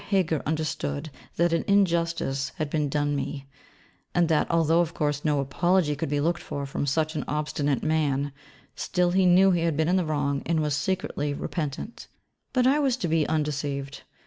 [0.09, 3.45] Heger understood that an injustice had been done me;
[4.15, 7.83] and that although, of course, no apology could be looked for from such an obstinate
[7.83, 8.31] man,
[8.75, 12.07] still he knew he had been in the wrong and was secretly repentant.
[12.51, 14.01] But I was to be undeceived.